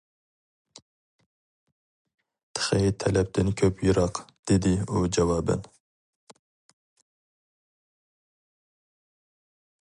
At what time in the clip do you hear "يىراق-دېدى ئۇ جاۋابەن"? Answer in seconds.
3.89-5.69